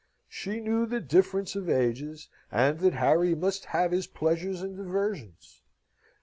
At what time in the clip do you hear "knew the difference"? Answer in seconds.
0.59-1.55